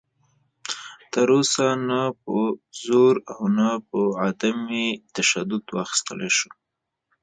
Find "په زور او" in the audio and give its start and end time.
2.23-3.41